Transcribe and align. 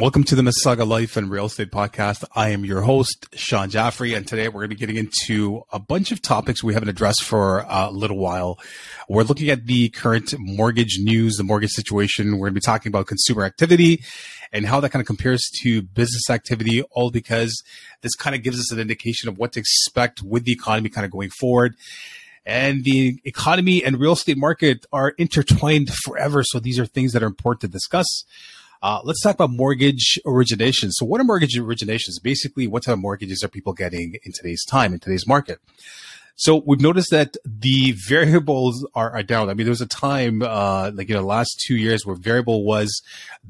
Welcome 0.00 0.24
to 0.24 0.34
the 0.34 0.40
Mississauga 0.40 0.88
Life 0.88 1.18
and 1.18 1.30
Real 1.30 1.44
Estate 1.44 1.70
Podcast. 1.70 2.24
I 2.34 2.48
am 2.48 2.64
your 2.64 2.80
host, 2.80 3.26
Shan 3.34 3.68
Jaffrey, 3.68 4.14
and 4.14 4.26
today 4.26 4.48
we're 4.48 4.62
going 4.62 4.70
to 4.70 4.74
be 4.74 4.80
getting 4.80 4.96
into 4.96 5.62
a 5.70 5.78
bunch 5.78 6.10
of 6.10 6.22
topics 6.22 6.64
we 6.64 6.72
haven't 6.72 6.88
addressed 6.88 7.22
for 7.22 7.66
a 7.68 7.90
little 7.90 8.16
while. 8.16 8.58
We're 9.10 9.24
looking 9.24 9.50
at 9.50 9.66
the 9.66 9.90
current 9.90 10.34
mortgage 10.38 10.96
news, 11.00 11.36
the 11.36 11.44
mortgage 11.44 11.72
situation. 11.72 12.38
We're 12.38 12.46
going 12.46 12.54
to 12.54 12.60
be 12.60 12.64
talking 12.64 12.88
about 12.88 13.08
consumer 13.08 13.44
activity 13.44 14.02
and 14.54 14.64
how 14.64 14.80
that 14.80 14.88
kind 14.88 15.02
of 15.02 15.06
compares 15.06 15.42
to 15.60 15.82
business 15.82 16.30
activity, 16.30 16.80
all 16.92 17.10
because 17.10 17.62
this 18.00 18.14
kind 18.14 18.34
of 18.34 18.42
gives 18.42 18.58
us 18.58 18.72
an 18.72 18.78
indication 18.78 19.28
of 19.28 19.36
what 19.36 19.52
to 19.52 19.60
expect 19.60 20.22
with 20.22 20.44
the 20.44 20.52
economy 20.52 20.88
kind 20.88 21.04
of 21.04 21.10
going 21.10 21.28
forward 21.28 21.74
and 22.46 22.84
the 22.84 23.20
economy 23.24 23.84
and 23.84 24.00
real 24.00 24.12
estate 24.12 24.38
market 24.38 24.86
are 24.92 25.10
intertwined 25.18 25.92
forever. 26.04 26.42
So 26.42 26.58
these 26.58 26.78
are 26.78 26.86
things 26.86 27.12
that 27.12 27.22
are 27.22 27.26
important 27.26 27.60
to 27.60 27.68
discuss. 27.68 28.24
Uh, 28.82 29.00
let's 29.04 29.22
talk 29.22 29.34
about 29.34 29.50
mortgage 29.50 30.18
origination. 30.24 30.90
So, 30.90 31.04
what 31.04 31.20
are 31.20 31.24
mortgage 31.24 31.56
originations? 31.56 32.22
Basically, 32.22 32.66
what 32.66 32.84
type 32.84 32.94
of 32.94 33.00
mortgages 33.00 33.44
are 33.44 33.48
people 33.48 33.72
getting 33.72 34.16
in 34.24 34.32
today's 34.32 34.64
time, 34.64 34.94
in 34.94 35.00
today's 35.00 35.26
market? 35.26 35.58
So 36.40 36.62
we've 36.64 36.80
noticed 36.80 37.10
that 37.10 37.36
the 37.44 37.92
variables 38.08 38.88
are, 38.94 39.10
are 39.10 39.22
down. 39.22 39.50
I 39.50 39.54
mean, 39.54 39.66
there 39.66 39.72
was 39.72 39.82
a 39.82 39.86
time, 39.86 40.40
uh, 40.40 40.90
like, 40.94 41.10
in 41.10 41.16
the 41.16 41.22
last 41.22 41.62
two 41.66 41.76
years 41.76 42.06
where 42.06 42.16
variable 42.16 42.64
was 42.64 43.02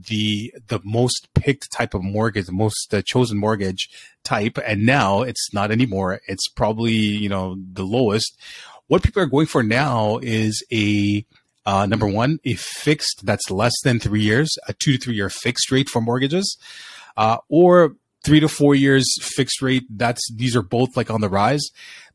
the, 0.09 0.53
the 0.67 0.81
most 0.83 1.33
picked 1.35 1.71
type 1.71 1.95
of 1.95 2.03
mortgage, 2.03 2.47
the 2.47 2.53
most 2.53 2.93
uh, 2.93 3.01
chosen 3.07 3.39
mortgage 3.39 3.89
type. 4.25 4.59
And 4.67 4.87
now 4.87 5.23
it's 5.23 5.55
not 5.55 5.71
anymore. 5.71 6.21
It's 6.27 6.49
probably, 6.49 6.95
you 6.95 7.29
know, 7.29 7.57
the 7.73 7.85
lowest. 7.85 8.37
What 8.89 9.05
people 9.05 9.23
are 9.23 9.27
going 9.27 9.47
for 9.47 9.63
now 9.63 10.19
is 10.21 10.65
a, 10.73 11.25
uh, 11.67 11.87
number 11.87 12.07
one, 12.07 12.39
a 12.45 12.55
fixed 12.55 13.23
that's 13.25 13.51
less 13.51 13.75
than 13.85 14.01
three 14.01 14.23
years, 14.23 14.49
a 14.69 14.73
two 14.73 14.93
to 14.93 14.99
three 14.99 15.15
year 15.15 15.31
fixed 15.31 15.71
rate 15.71 15.89
for 15.89 16.01
mortgages, 16.01 16.59
uh, 17.17 17.39
or 17.49 17.97
three 18.25 18.41
to 18.41 18.49
four 18.49 18.75
years 18.75 19.07
fixed 19.21 19.63
rate. 19.63 19.85
That's 19.91 20.21
these 20.35 20.57
are 20.57 20.63
both 20.63 20.97
like 20.97 21.11
on 21.11 21.21
the 21.21 21.29
rise. 21.29 21.63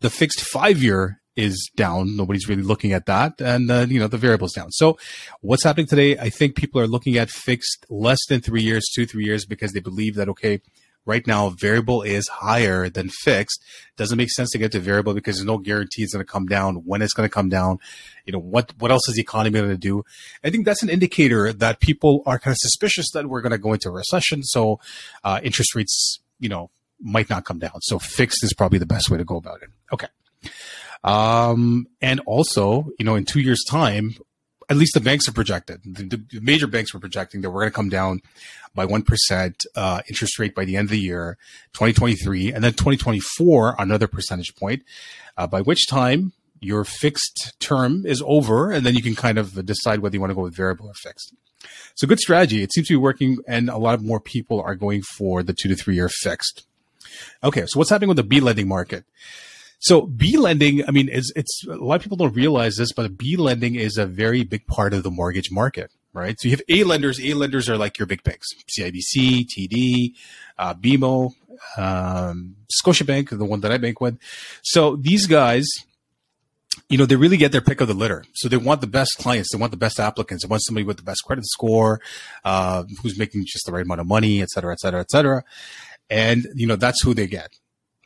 The 0.02 0.10
fixed 0.10 0.42
five 0.42 0.82
year 0.82 1.22
is 1.36 1.70
down. 1.76 2.16
Nobody's 2.16 2.48
really 2.48 2.64
looking 2.64 2.94
at 2.94 3.06
that, 3.06 3.40
and 3.40 3.70
uh, 3.70 3.86
you 3.88 4.00
know 4.00 4.08
the 4.08 4.18
variables 4.18 4.54
down. 4.54 4.72
So, 4.72 4.98
what's 5.42 5.64
happening 5.64 5.88
today? 5.88 6.18
I 6.18 6.30
think 6.30 6.56
people 6.56 6.82
are 6.82 6.88
looking 6.88 7.18
at 7.18 7.30
fixed 7.30 7.86
less 7.90 8.20
than 8.28 8.42
three 8.42 8.64
years, 8.64 8.86
two 8.94 9.06
three 9.06 9.26
years, 9.26 9.46
because 9.46 9.74
they 9.74 9.80
believe 9.80 10.16
that 10.16 10.30
okay, 10.30 10.62
right 11.06 11.26
now 11.28 11.50
variable 11.50 12.02
is 12.02 12.28
higher 12.28 12.90
than 12.90 13.10
fixed. 13.10 13.64
Doesn't 13.98 14.18
make 14.18 14.32
sense 14.32 14.50
to 14.52 14.58
get 14.58 14.72
to 14.74 14.80
variable 14.80 15.14
because 15.14 15.38
there's 15.38 15.46
no 15.46 15.58
guarantee 15.58 16.04
it's 16.04 16.14
going 16.14 16.26
to 16.26 16.32
come 16.32 16.48
down, 16.48 16.76
when 16.78 17.02
it's 17.02 17.14
going 17.14 17.28
to 17.28 17.34
come 17.34 17.50
down, 17.50 17.80
you 18.26 18.34
know, 18.34 18.40
what, 18.40 18.74
what 18.80 18.92
else 18.92 19.08
is 19.08 19.16
the 19.16 19.22
economy 19.22 19.60
going 19.60 19.70
to 19.70 19.78
do? 19.78 20.04
I 20.44 20.50
think 20.50 20.66
that's 20.66 20.84
an 20.84 20.90
indicator 20.90 21.54
that 21.54 21.80
people 21.80 22.24
are 22.26 22.40
kind 22.40 22.52
of 22.54 22.58
suspicious 22.60 23.12
that 23.14 23.28
we're 23.28 23.42
going 23.42 23.52
to 23.52 23.58
go 23.58 23.74
into 23.74 23.90
a 23.90 23.92
recession. 23.92 24.44
So, 24.44 24.80
uh, 25.24 25.40
interest 25.44 25.76
rates, 25.76 26.20
you 26.40 26.50
know, 26.50 26.70
might 27.00 27.30
not 27.30 27.46
come 27.46 27.60
down. 27.60 27.82
So 27.82 28.00
fixed 28.00 28.44
is 28.44 28.54
probably 28.54 28.80
the 28.80 28.86
best 28.86 29.10
way 29.10 29.18
to 29.18 29.24
go 29.24 29.38
about 29.38 29.62
it. 29.62 29.70
Okay. 29.94 30.08
Um, 31.04 31.88
and 32.02 32.20
also, 32.22 32.90
you 32.98 33.06
know, 33.06 33.16
in 33.16 33.26
two 33.26 33.40
years 33.40 33.64
time, 33.70 34.16
at 34.70 34.78
least 34.78 34.96
the 34.96 35.00
banks 35.02 35.28
are 35.28 35.32
projected. 35.34 35.82
The, 35.86 36.04
the 36.32 36.42
major 36.42 36.68
banks 36.68 36.94
were 36.94 37.00
projecting 37.00 37.42
that 37.42 37.52
we're 37.52 37.62
going 37.62 37.72
to 37.72 37.76
come 37.76 37.90
down 37.90 38.22
by 38.76 38.86
1% 38.86 39.66
uh, 39.76 40.02
interest 40.08 40.38
rate 40.38 40.54
by 40.54 40.66
the 40.66 40.76
end 40.76 40.86
of 40.86 40.92
the 40.92 41.00
year, 41.00 41.38
2023, 41.74 42.54
and 42.54 42.64
then 42.64 42.74
2024, 42.74 43.76
another 43.80 44.08
percentage 44.08 44.56
point, 44.56 44.84
uh, 45.38 45.48
by 45.48 45.62
which 45.62 45.88
time 45.88 46.34
your 46.60 46.84
fixed 46.84 47.54
term 47.60 48.06
is 48.06 48.22
over, 48.26 48.72
and 48.72 48.86
then 48.86 48.96
you 48.96 49.02
can 49.02 49.16
kind 49.16 49.38
of 49.38 49.66
decide 49.66 50.00
whether 50.00 50.16
you 50.16 50.20
want 50.20 50.32
to 50.32 50.36
go 50.36 50.42
with 50.42 50.56
variable 50.56 50.88
or 50.88 50.94
fixed. 50.94 51.34
So 51.96 52.08
good 52.08 52.20
strategy. 52.20 52.62
It 52.62 52.74
seems 52.74 52.88
to 52.88 52.94
be 52.94 52.98
working, 52.98 53.38
and 53.48 53.70
a 53.70 53.78
lot 53.78 54.02
more 54.02 54.20
people 54.20 54.62
are 54.62 54.76
going 54.76 55.02
for 55.02 55.44
the 55.44 55.54
two 55.54 55.70
to 55.70 55.76
three 55.76 55.96
year 55.96 56.10
fixed. 56.10 56.66
Okay, 57.44 57.66
so 57.68 57.78
what's 57.78 57.90
happening 57.90 58.10
with 58.10 58.18
the 58.18 58.24
B 58.24 58.40
lending 58.40 58.68
market? 58.68 59.06
So 59.80 60.02
B 60.02 60.38
lending, 60.38 60.88
I 60.88 60.92
mean, 60.92 61.10
it's, 61.12 61.32
it's 61.36 61.64
a 61.68 61.76
lot 61.76 61.96
of 61.96 62.02
people 62.02 62.18
don't 62.18 62.36
realize 62.36 62.76
this, 62.76 62.92
but 62.92 63.18
B 63.18 63.36
lending 63.36 63.76
is 63.76 63.98
a 63.98 64.06
very 64.06 64.44
big 64.44 64.66
part 64.68 64.94
of 64.94 65.04
the 65.04 65.12
mortgage 65.12 65.52
market, 65.52 65.92
right? 66.16 66.40
So 66.40 66.48
you 66.48 66.52
have 66.52 66.62
A 66.70 66.84
lenders. 66.84 67.20
A 67.20 67.34
lenders 67.34 67.70
are 67.70 67.78
like 67.78 68.00
your 68.00 68.06
big 68.08 68.24
banks, 68.24 68.48
CIBC, 68.68 69.48
TD, 69.48 70.14
uh, 70.58 70.74
BMO, 70.74 71.34
um, 71.78 72.56
Scotiabank, 72.82 73.38
the 73.38 73.46
one 73.46 73.62
that 73.62 73.72
I 73.72 73.78
bank 73.78 74.02
with. 74.02 74.18
So 74.64 74.96
these 74.96 75.28
guys, 75.28 75.68
you 76.90 76.98
know, 76.98 77.06
they 77.06 77.16
really 77.16 77.38
get 77.38 77.52
their 77.52 77.62
pick 77.62 77.82
of 77.82 77.88
the 77.88 77.94
litter. 77.94 78.24
So 78.34 78.48
they 78.48 78.58
want 78.58 78.82
the 78.82 78.88
best 78.88 79.12
clients. 79.18 79.52
They 79.52 79.60
want 79.60 79.72
the 79.72 79.78
best 79.78 80.00
applicants. 80.00 80.44
They 80.44 80.50
want 80.50 80.64
somebody 80.64 80.86
with 80.86 80.98
the 80.98 81.04
best 81.04 81.24
credit 81.26 81.46
score, 81.46 82.02
uh, 82.44 82.84
who's 83.02 83.18
making 83.18 83.46
just 83.46 83.66
the 83.66 83.72
right 83.72 83.84
amount 83.84 84.02
of 84.02 84.08
money, 84.08 84.42
et 84.42 84.50
cetera, 84.50 84.72
et 84.72 84.80
cetera, 84.80 85.02
et 85.02 85.12
cetera. 85.12 85.44
And, 86.10 86.48
you 86.56 86.68
know, 86.68 86.76
that's 86.76 87.04
who 87.04 87.14
they 87.14 87.28
get 87.28 87.50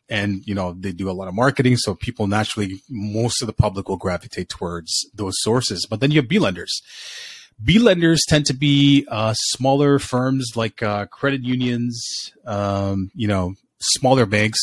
and 0.10 0.42
you 0.48 0.56
know 0.56 0.74
they 0.74 0.92
do 0.92 1.10
a 1.10 1.14
lot 1.14 1.28
of 1.28 1.36
marketing 1.36 1.78
so 1.78 1.94
people 1.94 2.28
naturally 2.28 2.82
most 2.90 3.42
of 3.42 3.48
the 3.48 3.54
public 3.54 3.88
will 3.88 3.98
gravitate 3.98 4.50
towards 4.50 5.08
those 5.14 5.36
sources 5.38 5.86
but 5.90 6.00
then 6.00 6.12
you 6.12 6.20
have 6.20 6.28
b 6.28 6.40
lenders 6.40 6.82
b 7.64 7.80
lenders 7.80 8.22
tend 8.28 8.46
to 8.46 8.54
be 8.54 9.06
uh, 9.10 9.34
smaller 9.34 10.00
firms 10.00 10.52
like 10.56 10.82
uh, 10.84 11.06
credit 11.08 11.44
unions 11.44 12.32
um, 12.46 13.12
you 13.14 13.28
know 13.28 13.54
smaller 13.80 14.26
banks 14.26 14.60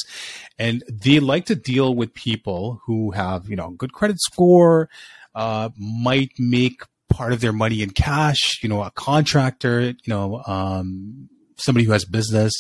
and 0.58 0.82
they 0.88 1.20
like 1.20 1.46
to 1.46 1.54
deal 1.54 1.94
with 1.94 2.12
people 2.14 2.80
who 2.84 3.10
have 3.12 3.48
you 3.48 3.56
know 3.56 3.70
good 3.70 3.92
credit 3.92 4.20
score 4.20 4.88
uh, 5.34 5.70
might 5.78 6.32
make 6.38 6.82
part 7.08 7.32
of 7.32 7.40
their 7.40 7.52
money 7.52 7.82
in 7.82 7.90
cash 7.90 8.62
you 8.62 8.68
know 8.68 8.82
a 8.82 8.90
contractor 8.90 9.80
you 9.80 9.94
know 10.08 10.42
um, 10.46 11.28
somebody 11.56 11.84
who 11.84 11.92
has 11.92 12.04
business. 12.04 12.52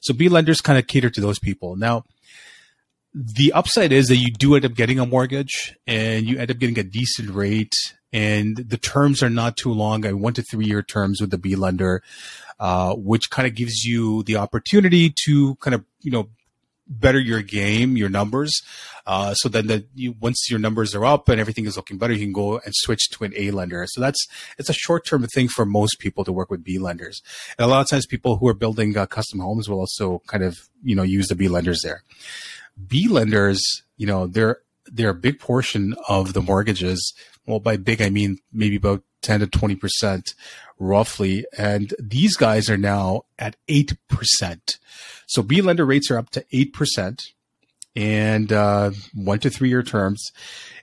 So 0.00 0.14
b 0.14 0.28
lenders 0.28 0.60
kind 0.60 0.78
of 0.78 0.86
cater 0.86 1.10
to 1.10 1.20
those 1.20 1.38
people. 1.38 1.76
Now 1.76 2.04
the 3.12 3.52
upside 3.52 3.92
is 3.92 4.08
that 4.08 4.16
you 4.16 4.30
do 4.30 4.54
end 4.54 4.64
up 4.64 4.74
getting 4.74 5.00
a 5.00 5.06
mortgage 5.06 5.76
and 5.86 6.26
you 6.26 6.38
end 6.38 6.50
up 6.50 6.58
getting 6.58 6.78
a 6.78 6.84
decent 6.84 7.30
rate 7.30 7.74
and 8.12 8.56
the 8.56 8.78
terms 8.78 9.22
are 9.22 9.30
not 9.30 9.56
too 9.56 9.72
long. 9.72 10.06
I 10.06 10.12
one 10.12 10.34
to 10.34 10.42
three 10.42 10.66
year 10.66 10.82
terms 10.82 11.20
with 11.20 11.30
the 11.30 11.38
B 11.38 11.56
lender, 11.56 12.02
uh, 12.58 12.94
which 12.94 13.30
kind 13.30 13.46
of 13.46 13.54
gives 13.54 13.84
you 13.84 14.22
the 14.24 14.36
opportunity 14.36 15.14
to 15.24 15.54
kind 15.56 15.74
of, 15.74 15.84
you 16.02 16.10
know, 16.10 16.28
better 16.90 17.20
your 17.20 17.40
game, 17.40 17.96
your 17.96 18.08
numbers. 18.08 18.52
Uh, 19.06 19.32
so 19.34 19.48
then 19.48 19.68
that 19.68 19.86
you, 19.94 20.14
once 20.20 20.48
your 20.50 20.58
numbers 20.58 20.94
are 20.94 21.04
up 21.04 21.28
and 21.28 21.40
everything 21.40 21.64
is 21.64 21.76
looking 21.76 21.98
better, 21.98 22.12
you 22.12 22.18
can 22.18 22.32
go 22.32 22.58
and 22.58 22.74
switch 22.74 23.08
to 23.10 23.22
an 23.22 23.32
A 23.36 23.52
lender. 23.52 23.86
So 23.88 24.00
that's, 24.00 24.26
it's 24.58 24.68
a 24.68 24.74
short 24.74 25.06
term 25.06 25.24
thing 25.28 25.48
for 25.48 25.64
most 25.64 26.00
people 26.00 26.24
to 26.24 26.32
work 26.32 26.50
with 26.50 26.64
B 26.64 26.78
lenders. 26.78 27.22
And 27.56 27.64
a 27.64 27.68
lot 27.68 27.80
of 27.80 27.88
times 27.88 28.06
people 28.06 28.36
who 28.36 28.48
are 28.48 28.54
building 28.54 28.96
uh, 28.96 29.06
custom 29.06 29.38
homes 29.38 29.68
will 29.68 29.78
also 29.78 30.20
kind 30.26 30.42
of, 30.42 30.58
you 30.82 30.96
know, 30.96 31.04
use 31.04 31.28
the 31.28 31.36
B 31.36 31.48
lenders 31.48 31.80
there. 31.82 32.02
B 32.88 33.06
lenders, 33.08 33.62
you 33.96 34.06
know, 34.06 34.26
they're 34.26 34.58
they're 34.92 35.10
a 35.10 35.14
big 35.14 35.38
portion 35.38 35.94
of 36.08 36.32
the 36.32 36.42
mortgages. 36.42 37.14
Well, 37.46 37.60
by 37.60 37.76
big 37.76 38.02
I 38.02 38.10
mean 38.10 38.38
maybe 38.52 38.76
about 38.76 39.02
ten 39.22 39.40
to 39.40 39.46
twenty 39.46 39.76
percent, 39.76 40.34
roughly. 40.78 41.44
And 41.56 41.94
these 41.98 42.36
guys 42.36 42.70
are 42.70 42.76
now 42.76 43.22
at 43.38 43.56
eight 43.68 43.96
percent. 44.08 44.78
So 45.26 45.42
B 45.42 45.60
lender 45.60 45.86
rates 45.86 46.10
are 46.10 46.18
up 46.18 46.30
to 46.30 46.44
eight 46.52 46.72
percent, 46.72 47.22
and 47.96 48.52
uh, 48.52 48.92
one 49.14 49.38
to 49.40 49.50
three 49.50 49.68
year 49.68 49.82
terms. 49.82 50.30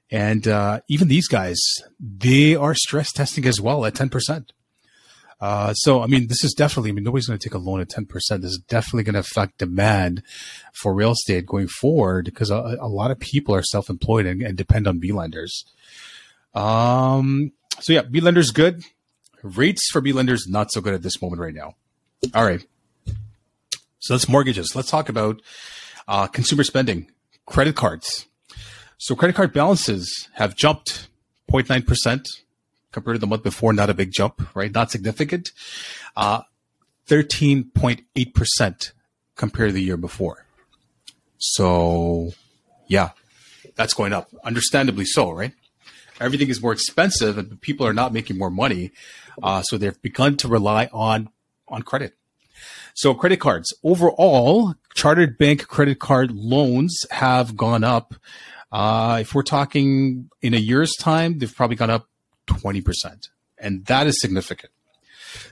And 0.10 0.48
uh, 0.48 0.80
even 0.88 1.10
these 1.10 1.28
guys, 1.28 1.58
they 2.00 2.56
are 2.56 2.74
stress 2.74 3.12
testing 3.12 3.46
as 3.46 3.60
well 3.60 3.86
at 3.86 3.96
ten 3.96 4.10
percent. 4.10 4.52
Uh, 5.40 5.74
so, 5.74 6.02
I 6.02 6.08
mean, 6.08 6.28
this 6.28 6.44
is 6.44 6.54
definitely, 6.54 6.90
I 6.90 6.94
mean, 6.94 7.04
nobody's 7.04 7.28
going 7.28 7.38
to 7.38 7.50
take 7.50 7.54
a 7.54 7.60
loan 7.60 7.80
at 7.80 7.90
10%. 7.90 8.08
This 8.10 8.52
is 8.52 8.62
definitely 8.68 9.04
going 9.04 9.14
to 9.14 9.20
affect 9.20 9.60
demand 9.60 10.24
for 10.74 10.94
real 10.94 11.12
estate 11.12 11.46
going 11.46 11.68
forward 11.68 12.26
because 12.26 12.50
a, 12.50 12.78
a 12.80 12.88
lot 12.88 13.12
of 13.12 13.20
people 13.20 13.54
are 13.54 13.64
self 13.64 13.90
employed 13.90 14.26
and, 14.26 14.42
and, 14.42 14.58
depend 14.58 14.88
on 14.88 15.00
B 15.00 15.12
lenders. 15.12 15.64
Um, 16.58 17.52
so, 17.80 17.94
yeah, 17.94 18.02
B 18.02 18.20
lenders 18.20 18.52
good. 18.52 18.84
Rates 19.44 19.90
for 19.92 20.02
B 20.02 20.12
lenders 20.12 20.48
not 20.48 20.72
so 20.72 20.82
good 20.82 20.96
at 20.96 21.04
this 21.04 21.22
moment 21.22 21.40
right 21.40 21.54
now. 21.54 21.76
All 22.34 22.44
right. 22.44 22.66
So, 24.00 24.14
that's 24.14 24.28
mortgages. 24.28 24.76
Let's 24.76 24.90
talk 24.90 25.08
about 25.10 25.42
uh, 26.08 26.28
consumer 26.28 26.64
spending, 26.64 27.12
credit 27.46 27.76
cards. 27.76 28.26
So, 28.98 29.16
credit 29.16 29.36
card 29.36 29.54
balances 29.54 30.28
have 30.34 30.56
jumped 30.56 31.08
0.9% 31.52 32.26
compared 32.92 33.16
to 33.16 33.20
the 33.20 33.28
month 33.28 33.44
before, 33.44 33.72
not 33.74 33.92
a 33.92 33.94
big 33.94 34.12
jump, 34.12 34.56
right? 34.56 34.74
Not 34.74 34.90
significant. 34.90 35.52
Uh, 36.16 36.42
13.8% 37.08 38.92
compared 39.36 39.70
to 39.70 39.74
the 39.74 39.84
year 39.84 39.98
before. 39.98 40.46
So, 41.38 42.32
yeah, 42.88 43.12
that's 43.76 43.94
going 43.94 44.14
up. 44.14 44.30
Understandably 44.44 45.06
so, 45.06 45.30
right? 45.30 45.54
Everything 46.20 46.50
is 46.50 46.62
more 46.62 46.74
expensive 46.74 47.38
and 47.38 47.60
people 47.62 47.86
are 47.86 47.94
not 47.94 48.14
making 48.14 48.38
more 48.38 48.50
money. 48.50 48.92
Uh, 49.42 49.62
so 49.62 49.78
they've 49.78 50.02
begun 50.02 50.36
to 50.38 50.48
rely 50.48 50.90
on, 50.92 51.30
on 51.68 51.84
credit. 51.84 52.16
So 52.94 53.14
credit 53.14 53.40
cards 53.40 53.74
overall, 53.84 54.74
chartered 54.96 55.38
bank 55.38 55.68
credit 55.68 56.00
card 56.00 56.32
loans 56.32 57.06
have 57.12 57.56
gone 57.56 57.84
up. 57.84 58.16
Uh, 58.72 59.20
if 59.22 59.36
we're 59.36 59.44
talking 59.44 60.30
in 60.42 60.54
a 60.54 60.58
year's 60.58 60.94
time, 61.00 61.38
they've 61.38 61.56
probably 61.56 61.76
gone 61.76 61.92
up 61.92 62.10
20%. 62.48 63.30
And 63.60 63.86
that 63.86 64.08
is 64.08 64.20
significant. 64.20 64.72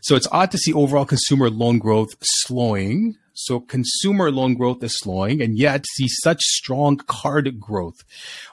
So 0.02 0.16
it's 0.16 0.28
odd 0.32 0.52
to 0.52 0.58
see 0.58 0.74
overall 0.74 1.06
consumer 1.06 1.50
loan 1.50 1.80
growth 1.80 2.16
slowing. 2.22 3.18
So 3.36 3.60
consumer 3.60 4.32
loan 4.32 4.56
growth 4.56 4.82
is 4.82 4.98
slowing 4.98 5.42
and 5.42 5.58
yet 5.58 5.86
see 5.86 6.08
such 6.08 6.42
strong 6.42 6.98
card 6.98 7.60
growth. 7.60 8.04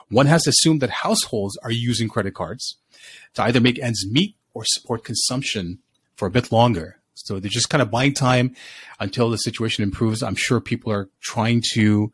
One 0.09 0.25
has 0.25 0.45
assumed 0.45 0.81
that 0.81 0.89
households 0.89 1.57
are 1.63 1.71
using 1.71 2.09
credit 2.09 2.35
cards 2.35 2.77
to 3.35 3.43
either 3.43 3.61
make 3.61 3.79
ends 3.79 4.05
meet 4.09 4.35
or 4.53 4.63
support 4.65 5.05
consumption 5.05 5.79
for 6.15 6.27
a 6.27 6.31
bit 6.31 6.51
longer. 6.51 6.99
So 7.15 7.39
they're 7.39 7.49
just 7.49 7.69
kind 7.69 7.81
of 7.81 7.89
buying 7.89 8.13
time 8.13 8.55
until 8.99 9.29
the 9.29 9.37
situation 9.37 9.83
improves. 9.83 10.21
I'm 10.21 10.35
sure 10.35 10.59
people 10.59 10.91
are 10.91 11.09
trying 11.21 11.63
to 11.73 12.11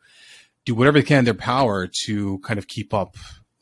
do 0.64 0.74
whatever 0.74 1.00
they 1.00 1.06
can 1.06 1.20
in 1.20 1.24
their 1.24 1.34
power 1.34 1.88
to 2.04 2.38
kind 2.38 2.58
of 2.58 2.68
keep 2.68 2.94
up 2.94 3.16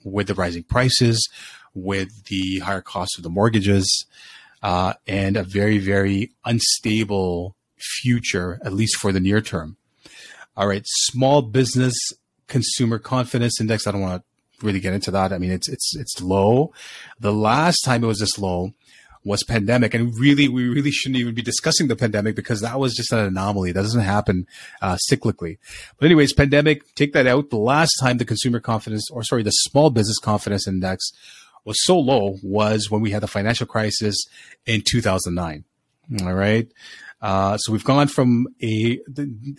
with 0.05 0.27
the 0.27 0.35
rising 0.35 0.65
prices, 0.65 1.27
with 1.75 2.25
the 2.25 2.59
higher 2.59 2.83
cost 2.83 3.17
of 3.17 3.23
the 3.23 3.31
mortgages, 3.31 4.07
uh, 4.63 4.93
and 5.07 5.37
a 5.37 5.45
very, 5.45 5.79
very 5.79 6.33
unstable 6.45 7.57
future, 7.81 8.61
at 8.65 8.73
least 8.73 8.97
for 8.97 9.13
the 9.13 9.21
near 9.21 9.41
term. 9.41 9.77
All 10.57 10.67
right, 10.67 10.83
small 10.87 11.43
business 11.43 11.95
consumer 12.49 12.99
confidence 12.99 13.61
index. 13.61 13.87
I 13.87 13.93
don't 13.93 14.01
want 14.01 14.23
to 14.23 14.67
really 14.67 14.81
get 14.81 14.95
into 14.95 15.11
that. 15.13 15.33
I 15.33 15.39
mean, 15.39 15.53
it's 15.53 15.69
it's 15.69 15.95
it's 15.97 16.21
low. 16.21 16.73
The 17.21 17.33
last 17.33 17.83
time 17.85 18.03
it 18.03 18.09
was 18.09 18.19
this 18.19 18.39
low 18.39 18.73
was 19.25 19.45
pandemic, 19.45 19.95
and 19.95 20.17
really, 20.19 20.49
we 20.49 20.69
really 20.69 20.91
shouldn't 20.91 21.21
even 21.21 21.35
be 21.35 21.43
discussing 21.43 21.89
the 21.89 21.97
pandemic 21.97 22.35
because 22.35 22.61
that 22.61 22.79
was 22.79 22.95
just 22.95 23.13
an 23.13 23.19
anomaly. 23.21 23.73
That 23.73 23.83
doesn't 23.83 24.01
happen 24.01 24.47
uh, 24.81 24.97
cyclically. 25.11 25.59
But 25.99 26.07
anyways, 26.07 26.33
pandemic, 26.33 26.95
take 26.95 27.13
that 27.13 27.27
out. 27.27 27.51
The 27.51 27.57
last 27.57 27.93
time 28.01 28.19
the 28.19 28.25
consumer 28.25 28.61
confidence, 28.61 29.09
or 29.11 29.23
sorry, 29.23 29.43
the 29.43 29.51
small 29.51 29.91
business 29.91 30.19
confidence 30.19 30.67
index 30.67 31.11
was 31.65 31.77
so 31.85 31.99
low 31.99 32.37
was 32.43 32.91
when 32.91 33.03
we 33.03 33.11
had 33.11 33.23
the 33.23 33.29
financial 33.29 33.67
crisis 33.67 34.17
in 34.67 34.83
2009. 34.83 35.65
All 36.23 36.35
right. 36.35 36.67
Uh, 37.21 37.57
so 37.57 37.73
we've 37.73 37.85
gone 37.85 38.09
from 38.09 38.47
a, 38.63 39.01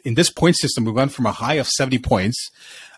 in 0.06 0.14
this 0.16 0.30
point 0.30 0.56
system, 0.58 0.86
we've 0.86 0.96
gone 0.96 1.10
from 1.10 1.26
a 1.26 1.32
high 1.32 1.56
of 1.56 1.68
70 1.68 2.00
points, 2.00 2.50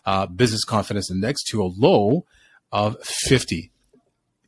uh, 0.06 0.26
business 0.26 0.64
confidence 0.64 1.10
index 1.10 1.42
to 1.44 1.62
a 1.62 1.66
low 1.66 2.24
of 2.70 2.96
50. 3.02 3.70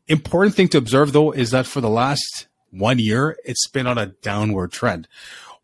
Important 0.06 0.54
thing 0.54 0.68
to 0.68 0.78
observe 0.78 1.12
though 1.12 1.32
is 1.32 1.50
that 1.50 1.66
for 1.66 1.80
the 1.80 1.88
last 1.88 2.46
one 2.70 2.98
year, 2.98 3.36
it's 3.44 3.68
been 3.68 3.86
on 3.86 3.98
a 3.98 4.06
downward 4.06 4.72
trend. 4.72 5.08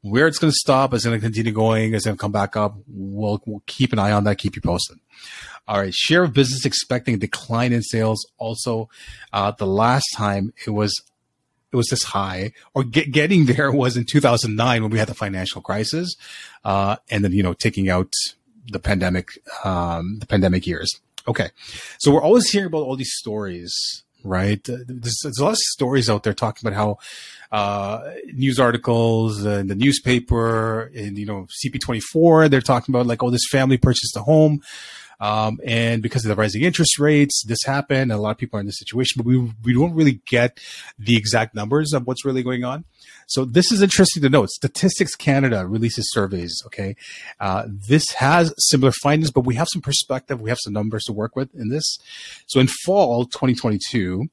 Where 0.03 0.27
it's 0.27 0.39
going 0.39 0.51
to 0.51 0.57
stop 0.57 0.95
is 0.95 1.05
going 1.05 1.19
to 1.19 1.23
continue 1.23 1.53
going, 1.53 1.93
is 1.93 2.07
going 2.07 2.17
to 2.17 2.21
come 2.21 2.33
back 2.33 2.57
up. 2.57 2.75
We'll, 2.89 3.43
we'll 3.45 3.63
keep 3.67 3.93
an 3.93 3.99
eye 3.99 4.13
on 4.13 4.25
that, 4.25 4.39
keep 4.39 4.57
you 4.57 4.63
posted. 4.63 4.99
All 5.69 5.79
right. 5.79 5.93
Share 5.93 6.25
of 6.25 6.33
business 6.33 6.65
expecting 6.65 7.15
a 7.15 7.19
decline 7.19 7.75
in 7.75 7.83
sales. 7.83 8.27
Also, 8.39 8.89
uh, 9.33 9.51
the 9.51 9.67
last 9.67 10.07
time 10.17 10.55
it 10.67 10.71
was 10.71 10.95
it 11.73 11.77
was 11.77 11.89
this 11.89 12.03
high, 12.03 12.53
or 12.75 12.85
get, 12.85 13.13
getting 13.13 13.47
there 13.47 13.71
was 13.71 13.97
in 13.97 14.05
2009 14.05 14.83
when 14.83 14.91
we 14.91 14.99
had 14.99 15.09
the 15.09 15.15
financial 15.15 15.61
crisis, 15.61 16.17
uh, 16.65 16.97
and 17.11 17.25
then 17.25 17.33
you 17.33 17.43
know 17.43 17.55
taking 17.55 17.89
out 17.89 18.13
the 18.67 18.79
pandemic, 18.79 19.29
um, 19.65 20.19
the 20.19 20.27
pandemic 20.27 20.67
years. 20.67 20.91
Okay, 21.29 21.51
so 21.99 22.13
we're 22.13 22.23
always 22.23 22.51
hearing 22.51 22.67
about 22.67 22.83
all 22.83 22.97
these 22.97 23.15
stories, 23.15 23.73
right? 24.25 24.63
There's, 24.65 25.19
there's 25.23 25.39
a 25.39 25.45
lot 25.45 25.53
of 25.53 25.59
stories 25.59 26.09
out 26.09 26.23
there 26.23 26.35
talking 26.35 26.67
about 26.67 26.77
how 26.77 26.99
uh, 27.57 28.13
news 28.33 28.59
articles 28.59 29.45
in 29.45 29.67
the 29.67 29.75
newspaper, 29.75 30.91
and 30.95 31.19
you 31.19 31.27
know 31.27 31.47
CP24, 31.65 32.51
they're 32.51 32.61
talking 32.61 32.95
about 32.95 33.07
like, 33.07 33.23
oh, 33.23 33.31
this 33.31 33.47
family 33.51 33.77
purchased 33.77 34.17
a 34.17 34.23
home. 34.23 34.61
Um, 35.21 35.61
and 35.65 36.03
because 36.03 36.25
of 36.25 36.31
the 36.31 36.35
rising 36.35 36.63
interest 36.63 36.99
rates, 36.99 37.45
this 37.47 37.59
happened. 37.65 38.11
a 38.11 38.17
lot 38.17 38.31
of 38.31 38.39
people 38.39 38.57
are 38.57 38.61
in 38.61 38.67
this 38.67 38.79
situation, 38.79 39.19
but 39.19 39.27
we, 39.27 39.53
we 39.63 39.75
don't 39.75 39.95
really 39.95 40.21
get 40.27 40.59
the 40.99 41.17
exact 41.17 41.55
numbers 41.55 41.93
of 41.93 42.07
what's 42.07 42.25
really 42.25 42.43
going 42.43 42.65
on. 42.65 42.85
So 43.27 43.45
this 43.45 43.71
is 43.71 43.83
interesting 43.83 44.23
to 44.23 44.31
note. 44.31 44.49
Statistics 44.49 45.15
Canada 45.15 45.67
releases 45.67 46.11
surveys. 46.11 46.61
Okay. 46.67 46.97
Uh, 47.39 47.65
this 47.69 48.11
has 48.13 48.53
similar 48.59 48.93
findings, 49.03 49.31
but 49.31 49.43
we 49.43 49.55
have 49.55 49.69
some 49.73 49.83
perspective. 49.83 50.41
We 50.41 50.51
have 50.51 50.59
some 50.63 50.73
numbers 50.73 51.05
to 51.05 51.13
work 51.13 51.37
with 51.37 51.55
in 51.55 51.69
this. 51.69 51.99
So 52.47 52.59
in 52.59 52.67
fall 52.67 53.27
2022, 53.27 54.29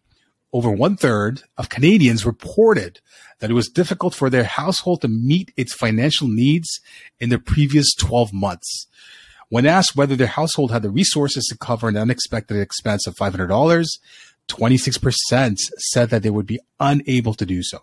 over 0.54 0.72
one 0.72 0.96
third 0.96 1.44
of 1.58 1.70
Canadians 1.70 2.26
reported 2.26 3.00
that 3.40 3.52
it 3.52 3.54
was 3.54 3.68
difficult 3.68 4.16
for 4.16 4.30
their 4.30 4.46
household 4.46 5.02
to 5.02 5.08
meet 5.08 5.54
its 5.58 5.74
financial 5.74 6.28
needs 6.28 6.80
in 7.20 7.30
the 7.30 7.38
previous 7.38 7.94
12 7.96 8.34
months. 8.34 8.88
When 9.50 9.66
asked 9.66 9.96
whether 9.96 10.16
their 10.16 10.28
household 10.28 10.72
had 10.72 10.82
the 10.82 10.90
resources 10.90 11.46
to 11.46 11.58
cover 11.58 11.88
an 11.88 11.98
unexpected 11.98 12.58
expense 12.58 13.08
of 13.08 13.16
$500, 13.16 13.88
26% 14.48 15.58
said 15.58 16.10
that 16.10 16.24
they 16.24 16.30
would 16.30 16.46
be 16.46 16.60
unable 16.80 17.34
to 17.34 17.46
do 17.46 17.64
so. 17.64 17.80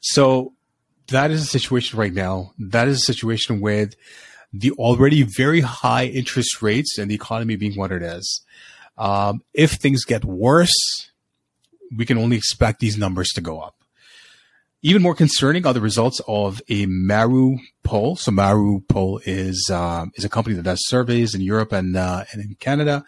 So 0.00 0.54
that 1.08 1.30
is 1.30 1.42
a 1.42 1.46
situation 1.46 1.98
right 1.98 2.12
now. 2.12 2.52
That 2.58 2.88
is 2.88 2.98
a 2.98 3.04
situation 3.04 3.60
with 3.60 3.94
the 4.52 4.72
already 4.72 5.22
very 5.22 5.60
high 5.60 6.06
interest 6.06 6.62
rates 6.62 6.98
and 6.98 7.10
the 7.10 7.14
economy 7.14 7.56
being 7.56 7.74
what 7.74 7.92
it 7.92 8.02
is. 8.02 8.42
Um, 8.98 9.42
if 9.54 9.72
things 9.72 10.04
get 10.04 10.24
worse, 10.24 11.10
we 11.96 12.04
can 12.04 12.18
only 12.18 12.36
expect 12.36 12.80
these 12.80 12.98
numbers 12.98 13.28
to 13.30 13.40
go 13.40 13.60
up. 13.60 13.81
Even 14.84 15.00
more 15.00 15.14
concerning 15.14 15.64
are 15.64 15.72
the 15.72 15.80
results 15.80 16.20
of 16.26 16.60
a 16.68 16.86
Maru 16.86 17.58
poll. 17.84 18.16
So 18.16 18.32
Maru 18.32 18.80
poll 18.80 19.20
is 19.24 19.70
uh, 19.72 20.06
is 20.16 20.24
a 20.24 20.28
company 20.28 20.56
that 20.56 20.64
does 20.64 20.80
surveys 20.88 21.34
in 21.34 21.40
Europe 21.40 21.72
and 21.72 21.96
uh, 21.96 22.24
and 22.32 22.42
in 22.42 22.56
Canada. 22.56 23.04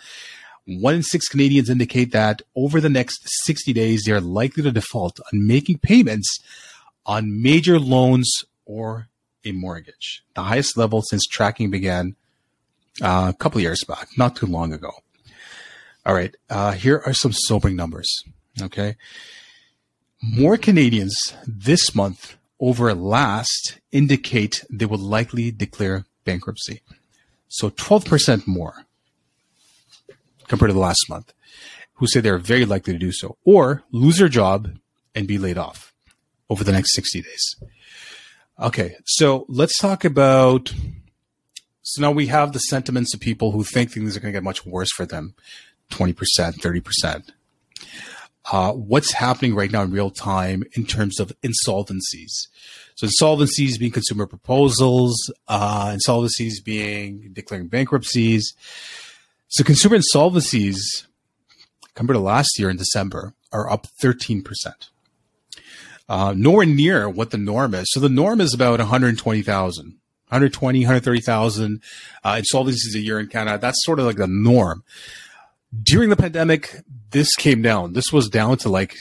One 0.66 0.94
in 0.94 1.02
six 1.02 1.26
Canadians 1.26 1.68
indicate 1.68 2.12
that 2.12 2.42
over 2.54 2.80
the 2.80 2.88
next 2.88 3.20
60 3.44 3.72
days, 3.74 4.04
they 4.04 4.12
are 4.12 4.20
likely 4.20 4.62
to 4.62 4.70
default 4.70 5.20
on 5.32 5.46
making 5.46 5.78
payments 5.78 6.38
on 7.04 7.42
major 7.42 7.78
loans 7.78 8.32
or 8.64 9.08
a 9.44 9.52
mortgage, 9.52 10.24
the 10.34 10.42
highest 10.42 10.76
level 10.78 11.02
since 11.02 11.26
tracking 11.26 11.70
began 11.70 12.16
uh, 13.02 13.32
a 13.34 13.36
couple 13.36 13.60
years 13.60 13.84
back, 13.86 14.08
not 14.16 14.36
too 14.36 14.46
long 14.46 14.72
ago. 14.72 14.90
All 16.06 16.14
right, 16.14 16.34
uh, 16.48 16.72
here 16.72 17.02
are 17.04 17.12
some 17.12 17.32
sobering 17.32 17.76
numbers. 17.76 18.08
Okay, 18.62 18.96
more 20.32 20.56
Canadians 20.56 21.34
this 21.46 21.94
month 21.94 22.36
over 22.58 22.94
last 22.94 23.78
indicate 23.92 24.64
they 24.70 24.86
will 24.86 24.98
likely 24.98 25.50
declare 25.50 26.06
bankruptcy. 26.24 26.80
So 27.48 27.68
12% 27.70 28.46
more 28.46 28.86
compared 30.48 30.70
to 30.70 30.72
the 30.72 30.80
last 30.80 31.06
month 31.10 31.32
who 31.94 32.06
say 32.06 32.20
they're 32.20 32.38
very 32.38 32.64
likely 32.64 32.94
to 32.94 32.98
do 32.98 33.12
so 33.12 33.36
or 33.44 33.82
lose 33.92 34.16
their 34.16 34.28
job 34.28 34.70
and 35.14 35.28
be 35.28 35.38
laid 35.38 35.58
off 35.58 35.92
over 36.48 36.64
the 36.64 36.72
next 36.72 36.94
60 36.94 37.22
days. 37.22 37.56
Okay, 38.60 38.96
so 39.04 39.44
let's 39.48 39.78
talk 39.78 40.04
about. 40.04 40.72
So 41.82 42.00
now 42.00 42.12
we 42.12 42.28
have 42.28 42.52
the 42.52 42.60
sentiments 42.60 43.12
of 43.12 43.20
people 43.20 43.52
who 43.52 43.62
think 43.62 43.90
things 43.90 44.16
are 44.16 44.20
going 44.20 44.32
to 44.32 44.36
get 44.36 44.42
much 44.42 44.64
worse 44.64 44.90
for 44.96 45.04
them 45.04 45.34
20%, 45.90 46.14
30% 46.14 47.30
uh, 48.50 48.72
what's 48.72 49.12
happening 49.12 49.54
right 49.54 49.70
now 49.70 49.82
in 49.82 49.90
real 49.90 50.10
time 50.10 50.64
in 50.74 50.84
terms 50.84 51.18
of 51.18 51.32
insolvencies. 51.42 52.48
So 52.94 53.06
insolvencies 53.06 53.78
being 53.78 53.90
consumer 53.90 54.26
proposals, 54.26 55.16
uh, 55.48 55.96
insolvencies 55.96 56.62
being 56.62 57.30
declaring 57.32 57.68
bankruptcies. 57.68 58.54
So 59.48 59.64
consumer 59.64 59.98
insolvencies 59.98 60.76
compared 61.94 62.16
to 62.16 62.20
last 62.20 62.58
year 62.58 62.70
in 62.70 62.76
December 62.76 63.34
are 63.52 63.70
up 63.70 63.86
13%. 64.02 64.44
Uh, 66.06 66.34
nowhere 66.36 66.66
near 66.66 67.08
what 67.08 67.30
the 67.30 67.38
norm 67.38 67.72
is. 67.74 67.86
So 67.90 68.00
the 68.00 68.10
norm 68.10 68.40
is 68.40 68.52
about 68.52 68.78
120,000, 68.78 69.84
120, 69.84 70.80
130,000 70.80 71.82
uh, 72.22 72.34
insolvencies 72.34 72.94
a 72.94 72.98
year 72.98 73.18
in 73.18 73.28
Canada. 73.28 73.58
That's 73.58 73.82
sort 73.84 73.98
of 73.98 74.04
like 74.04 74.16
the 74.16 74.26
norm 74.26 74.84
during 75.82 76.10
the 76.10 76.16
pandemic, 76.16 76.82
this 77.10 77.34
came 77.36 77.62
down. 77.62 77.92
This 77.92 78.12
was 78.12 78.28
down 78.28 78.58
to 78.58 78.68
like 78.68 78.96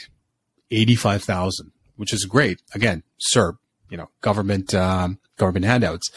85,000, 0.70 1.72
which 1.96 2.12
is 2.12 2.24
great. 2.24 2.60
Again, 2.74 3.02
CERB, 3.34 3.58
you 3.90 3.96
know, 3.96 4.08
government, 4.20 4.74
um, 4.74 5.18
government 5.36 5.64
handouts. 5.64 6.10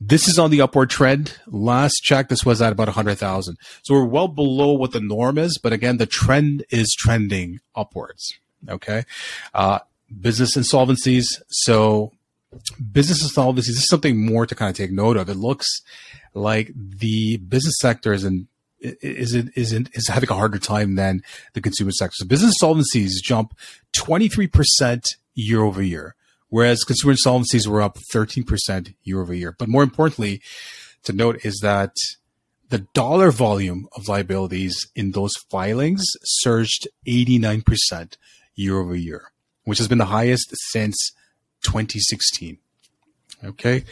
This 0.00 0.28
is 0.28 0.38
on 0.38 0.50
the 0.50 0.60
upward 0.60 0.90
trend. 0.90 1.38
Last 1.46 2.00
check, 2.02 2.28
this 2.28 2.44
was 2.44 2.60
at 2.60 2.72
about 2.72 2.88
100,000. 2.88 3.56
So 3.82 3.94
we're 3.94 4.04
well 4.04 4.28
below 4.28 4.72
what 4.72 4.92
the 4.92 5.00
norm 5.00 5.38
is, 5.38 5.58
but 5.62 5.72
again, 5.72 5.96
the 5.96 6.06
trend 6.06 6.64
is 6.70 6.94
trending 6.98 7.60
upwards. 7.74 8.34
Okay. 8.68 9.04
Uh, 9.54 9.78
business 10.20 10.56
insolvencies. 10.56 11.24
So 11.48 12.12
business 12.92 13.22
insolvencies, 13.26 13.70
is 13.70 13.88
something 13.88 14.24
more 14.24 14.46
to 14.46 14.54
kind 14.54 14.70
of 14.70 14.76
take 14.76 14.92
note 14.92 15.16
of. 15.16 15.28
It 15.28 15.36
looks 15.36 15.66
like 16.34 16.72
the 16.74 17.38
business 17.38 17.74
sector 17.80 18.12
is 18.12 18.24
in 18.24 18.48
is 19.02 19.34
it 19.34 19.48
is 19.56 20.08
having 20.08 20.30
a 20.30 20.34
harder 20.34 20.58
time 20.58 20.94
than 20.94 21.22
the 21.54 21.60
consumer 21.60 21.90
sector. 21.90 22.14
So 22.18 22.26
business 22.26 22.54
solvencies 22.62 23.22
jump 23.22 23.54
23% 23.96 25.06
year 25.34 25.62
over 25.62 25.82
year, 25.82 26.14
whereas 26.48 26.84
consumer 26.84 27.14
insolvencies 27.14 27.66
were 27.66 27.82
up 27.82 27.98
13% 28.14 28.94
year 29.02 29.20
over 29.20 29.34
year. 29.34 29.54
But 29.58 29.68
more 29.68 29.82
importantly, 29.82 30.42
to 31.04 31.12
note 31.12 31.44
is 31.44 31.58
that 31.62 31.96
the 32.68 32.86
dollar 32.94 33.30
volume 33.30 33.88
of 33.96 34.08
liabilities 34.08 34.74
in 34.94 35.12
those 35.12 35.36
filings 35.50 36.04
surged 36.24 36.88
89% 37.06 38.16
year 38.54 38.78
over 38.78 38.94
year. 38.94 39.32
which 39.64 39.78
has 39.78 39.88
been 39.88 39.98
the 39.98 40.06
highest 40.06 40.54
since 40.70 41.12
2016. 41.64 42.58
Okay. 43.42 43.84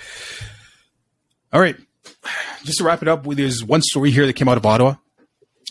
All 1.52 1.60
right. 1.60 1.76
Just 2.64 2.78
to 2.78 2.84
wrap 2.84 3.02
it 3.02 3.08
up, 3.08 3.24
there's 3.24 3.64
one 3.64 3.82
story 3.82 4.10
here 4.10 4.26
that 4.26 4.34
came 4.34 4.48
out 4.48 4.56
of 4.56 4.66
Ottawa. 4.66 4.94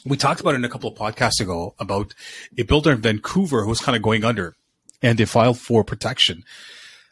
We 0.05 0.17
talked 0.17 0.41
about 0.41 0.53
it 0.53 0.57
in 0.57 0.65
a 0.65 0.69
couple 0.69 0.89
of 0.89 0.97
podcasts 0.97 1.39
ago 1.39 1.75
about 1.79 2.13
a 2.57 2.63
builder 2.63 2.91
in 2.91 3.01
Vancouver 3.01 3.63
who 3.63 3.69
was 3.69 3.79
kind 3.79 3.95
of 3.95 4.01
going 4.01 4.25
under 4.25 4.55
and 5.01 5.17
they 5.17 5.25
filed 5.25 5.59
for 5.59 5.83
protection. 5.83 6.43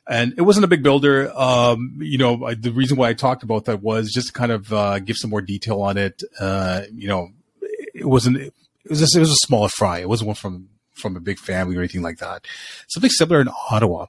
And 0.08 0.34
it 0.38 0.42
wasn't 0.42 0.66
a 0.66 0.68
big 0.68 0.82
builder. 0.82 1.32
Um, 1.38 1.98
you 2.00 2.18
know, 2.18 2.52
the 2.56 2.72
reason 2.72 2.98
why 2.98 3.10
I 3.10 3.14
talked 3.14 3.44
about 3.44 3.66
that 3.66 3.84
was 3.84 4.12
just 4.12 4.28
to 4.28 4.34
kind 4.34 4.52
of 4.52 4.74
uh, 4.74 5.00
give 5.00 5.18
some 5.18 5.30
more 5.30 5.42
detail 5.42 5.82
on 5.82 5.98
it. 5.98 6.24
Uh, 6.40 6.82
you 6.92 7.08
know, 7.08 7.30
it 7.94 8.06
wasn't. 8.06 8.38
It 8.38 8.54
was 8.90 9.00
just, 9.00 9.16
it 9.16 9.20
was 9.20 9.30
a 9.32 9.46
smaller 9.46 9.70
fry. 9.70 10.00
It 10.00 10.10
wasn't 10.10 10.28
one 10.28 10.36
from 10.36 10.70
from 10.94 11.16
a 11.16 11.20
big 11.20 11.38
family 11.38 11.76
or 11.76 11.80
anything 11.80 12.02
like 12.02 12.18
that. 12.18 12.46
Something 12.88 13.12
similar 13.12 13.40
in 13.40 13.50
Ottawa. 13.70 14.08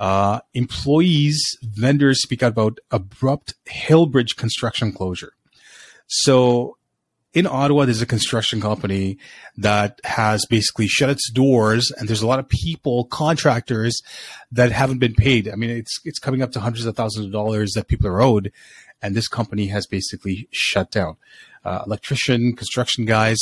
Uh, 0.00 0.40
employees, 0.54 1.38
vendors 1.62 2.22
speak 2.22 2.42
out 2.42 2.52
about 2.52 2.78
abrupt 2.90 3.54
Hillbridge 3.66 4.34
construction 4.34 4.92
closure. 4.92 5.34
So 6.06 6.78
in 7.34 7.46
Ottawa, 7.46 7.84
there's 7.84 8.02
a 8.02 8.06
construction 8.06 8.60
company 8.60 9.18
that 9.58 10.00
has 10.04 10.46
basically 10.46 10.88
shut 10.88 11.10
its 11.10 11.30
doors, 11.30 11.92
and 11.96 12.08
there's 12.08 12.22
a 12.22 12.26
lot 12.26 12.38
of 12.38 12.48
people, 12.48 13.04
contractors, 13.04 14.00
that 14.50 14.72
haven't 14.72 14.98
been 14.98 15.14
paid. 15.14 15.48
I 15.48 15.54
mean, 15.54 15.70
it's 15.70 16.00
it's 16.04 16.18
coming 16.18 16.42
up 16.42 16.52
to 16.52 16.60
hundreds 16.60 16.86
of 16.86 16.96
thousands 16.96 17.26
of 17.26 17.32
dollars 17.32 17.72
that 17.74 17.86
people 17.86 18.08
are 18.08 18.22
owed, 18.22 18.50
and 19.02 19.14
this 19.14 19.28
company 19.28 19.66
has 19.66 19.86
basically 19.86 20.48
shut 20.50 20.90
down. 20.90 21.16
Uh, 21.62 21.82
electrician, 21.84 22.56
construction 22.56 23.04
guys, 23.04 23.38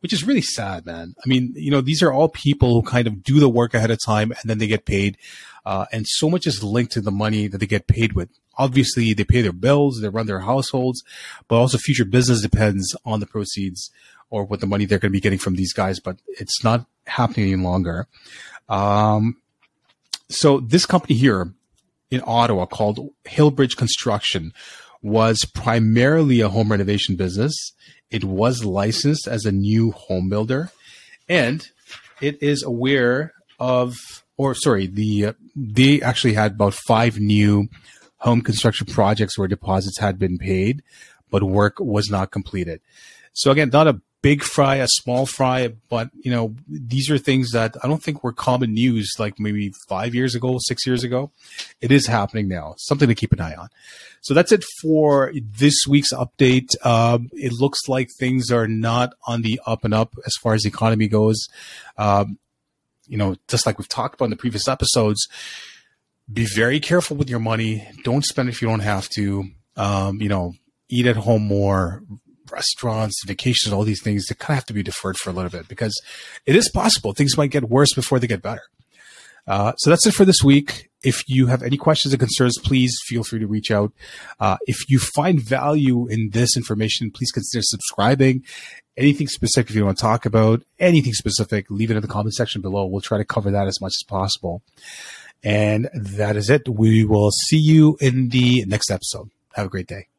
which 0.00 0.12
is 0.12 0.26
really 0.26 0.42
sad, 0.42 0.84
man. 0.84 1.14
I 1.24 1.28
mean, 1.28 1.54
you 1.56 1.70
know, 1.70 1.80
these 1.80 2.02
are 2.02 2.12
all 2.12 2.28
people 2.28 2.74
who 2.74 2.82
kind 2.82 3.06
of 3.06 3.22
do 3.22 3.40
the 3.40 3.48
work 3.48 3.72
ahead 3.72 3.90
of 3.90 3.98
time, 4.04 4.30
and 4.30 4.44
then 4.44 4.58
they 4.58 4.66
get 4.66 4.84
paid, 4.84 5.16
uh, 5.64 5.86
and 5.92 6.06
so 6.06 6.28
much 6.28 6.46
is 6.46 6.62
linked 6.62 6.92
to 6.92 7.00
the 7.00 7.10
money 7.10 7.46
that 7.46 7.58
they 7.58 7.66
get 7.66 7.86
paid 7.86 8.14
with 8.14 8.28
obviously 8.58 9.14
they 9.14 9.24
pay 9.24 9.42
their 9.42 9.52
bills, 9.52 10.00
they 10.00 10.08
run 10.08 10.26
their 10.26 10.40
households, 10.40 11.02
but 11.48 11.56
also 11.56 11.78
future 11.78 12.04
business 12.04 12.42
depends 12.42 12.94
on 13.04 13.20
the 13.20 13.26
proceeds 13.26 13.90
or 14.30 14.44
what 14.44 14.60
the 14.60 14.66
money 14.66 14.84
they're 14.84 14.98
going 14.98 15.10
to 15.10 15.16
be 15.16 15.20
getting 15.20 15.38
from 15.38 15.56
these 15.56 15.72
guys. 15.72 16.00
But 16.00 16.18
it's 16.26 16.62
not 16.64 16.86
happening 17.06 17.52
any 17.52 17.62
longer. 17.62 18.06
Um, 18.68 19.36
so 20.28 20.60
this 20.60 20.86
company 20.86 21.14
here 21.14 21.52
in 22.10 22.22
Ottawa 22.26 22.66
called 22.66 23.10
Hillbridge 23.24 23.76
Construction 23.76 24.52
was 25.02 25.44
primarily 25.44 26.40
a 26.40 26.48
home 26.48 26.70
renovation 26.70 27.16
business. 27.16 27.54
It 28.10 28.24
was 28.24 28.64
licensed 28.64 29.26
as 29.26 29.44
a 29.44 29.52
new 29.52 29.90
home 29.92 30.28
builder 30.28 30.70
and 31.28 31.66
it 32.20 32.42
is 32.42 32.62
aware 32.62 33.32
of, 33.58 34.21
or 34.42 34.54
sorry, 34.54 34.86
the, 34.86 35.26
uh, 35.26 35.32
they 35.54 36.00
actually 36.02 36.34
had 36.34 36.52
about 36.52 36.74
five 36.74 37.18
new 37.18 37.68
home 38.18 38.40
construction 38.40 38.86
projects 38.86 39.36
where 39.36 39.48
deposits 39.48 39.98
had 39.98 40.18
been 40.18 40.38
paid, 40.38 40.82
but 41.30 41.42
work 41.42 41.78
was 41.78 42.10
not 42.10 42.30
completed. 42.30 42.80
So 43.32 43.50
again, 43.50 43.70
not 43.72 43.88
a 43.88 44.00
big 44.22 44.44
fry, 44.44 44.76
a 44.76 44.86
small 44.86 45.26
fry, 45.26 45.68
but 45.88 46.10
you 46.22 46.30
know, 46.30 46.54
these 46.68 47.10
are 47.10 47.18
things 47.18 47.50
that 47.50 47.76
I 47.82 47.88
don't 47.88 48.02
think 48.02 48.22
were 48.22 48.32
common 48.32 48.72
news 48.72 49.10
like 49.18 49.38
maybe 49.38 49.72
five 49.88 50.14
years 50.14 50.34
ago, 50.34 50.58
six 50.60 50.86
years 50.86 51.02
ago. 51.02 51.32
It 51.80 51.90
is 51.90 52.06
happening 52.06 52.48
now. 52.48 52.74
Something 52.78 53.08
to 53.08 53.14
keep 53.14 53.32
an 53.32 53.40
eye 53.40 53.54
on. 53.54 53.68
So 54.20 54.34
that's 54.34 54.52
it 54.52 54.64
for 54.80 55.32
this 55.34 55.74
week's 55.88 56.12
update. 56.12 56.68
Um, 56.86 57.30
it 57.32 57.52
looks 57.52 57.88
like 57.88 58.08
things 58.18 58.52
are 58.52 58.68
not 58.68 59.14
on 59.26 59.42
the 59.42 59.60
up 59.66 59.84
and 59.84 59.92
up 59.92 60.14
as 60.24 60.32
far 60.40 60.54
as 60.54 60.62
the 60.62 60.68
economy 60.68 61.08
goes. 61.08 61.48
Um, 61.98 62.38
you 63.12 63.18
know, 63.18 63.36
just 63.46 63.66
like 63.66 63.78
we've 63.78 63.88
talked 63.88 64.14
about 64.14 64.24
in 64.24 64.30
the 64.30 64.36
previous 64.36 64.66
episodes, 64.66 65.28
be 66.32 66.46
very 66.46 66.80
careful 66.80 67.14
with 67.14 67.28
your 67.28 67.40
money. 67.40 67.86
Don't 68.04 68.24
spend 68.24 68.48
if 68.48 68.62
you 68.62 68.68
don't 68.68 68.80
have 68.80 69.06
to. 69.10 69.44
Um, 69.76 70.22
you 70.22 70.30
know, 70.30 70.54
eat 70.88 71.06
at 71.06 71.16
home 71.16 71.42
more. 71.42 72.02
Restaurants, 72.50 73.22
vacations, 73.26 73.72
all 73.72 73.84
these 73.84 74.02
things, 74.02 74.26
they 74.26 74.34
kind 74.34 74.50
of 74.50 74.56
have 74.56 74.66
to 74.66 74.72
be 74.74 74.82
deferred 74.82 75.16
for 75.18 75.28
a 75.28 75.32
little 75.32 75.50
bit 75.50 75.68
because 75.68 75.94
it 76.44 76.56
is 76.56 76.70
possible 76.70 77.12
things 77.12 77.36
might 77.36 77.50
get 77.50 77.68
worse 77.68 77.94
before 77.94 78.18
they 78.18 78.26
get 78.26 78.42
better. 78.42 78.62
Uh, 79.46 79.72
so 79.76 79.90
that's 79.90 80.06
it 80.06 80.14
for 80.14 80.24
this 80.24 80.42
week. 80.42 80.88
If 81.02 81.22
you 81.26 81.48
have 81.48 81.62
any 81.62 81.76
questions 81.76 82.14
or 82.14 82.16
concerns, 82.16 82.56
please 82.62 82.96
feel 83.06 83.24
free 83.24 83.40
to 83.40 83.46
reach 83.46 83.70
out. 83.70 83.92
Uh, 84.38 84.56
if 84.66 84.88
you 84.88 84.98
find 84.98 85.40
value 85.40 86.06
in 86.06 86.30
this 86.30 86.56
information, 86.56 87.10
please 87.10 87.32
consider 87.32 87.62
subscribing. 87.62 88.44
Anything 88.96 89.26
specific 89.26 89.74
you 89.74 89.84
want 89.84 89.96
to 89.96 90.02
talk 90.02 90.26
about, 90.26 90.62
anything 90.78 91.14
specific, 91.14 91.70
leave 91.70 91.90
it 91.90 91.96
in 91.96 92.02
the 92.02 92.08
comment 92.08 92.34
section 92.34 92.60
below. 92.60 92.84
We'll 92.86 93.00
try 93.00 93.18
to 93.18 93.24
cover 93.24 93.50
that 93.50 93.66
as 93.66 93.80
much 93.80 93.94
as 93.98 94.04
possible. 94.06 94.62
And 95.42 95.88
that 95.94 96.36
is 96.36 96.50
it. 96.50 96.68
We 96.68 97.04
will 97.04 97.30
see 97.30 97.58
you 97.58 97.96
in 98.00 98.28
the 98.28 98.64
next 98.66 98.90
episode. 98.90 99.30
Have 99.54 99.66
a 99.66 99.70
great 99.70 99.86
day. 99.86 100.11